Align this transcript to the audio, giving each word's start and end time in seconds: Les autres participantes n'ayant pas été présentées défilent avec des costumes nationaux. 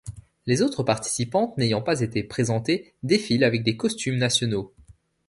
Les 0.47 0.63
autres 0.63 0.81
participantes 0.81 1.55
n'ayant 1.59 1.83
pas 1.83 2.01
été 2.01 2.23
présentées 2.23 2.95
défilent 3.03 3.43
avec 3.43 3.61
des 3.61 3.77
costumes 3.77 4.17
nationaux. 4.17 4.73